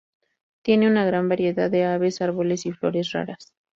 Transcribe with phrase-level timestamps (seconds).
[0.63, 3.53] Tiene una gran variedad de aves, árboles y flores raras.